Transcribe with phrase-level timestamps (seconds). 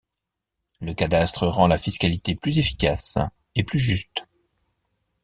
[0.79, 3.19] Le cadastre rend la fiscalité plus efficace
[3.53, 4.23] et plus juste.